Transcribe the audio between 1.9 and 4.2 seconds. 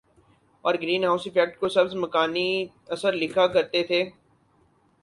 مکانی اثر لکھا کرتے تھے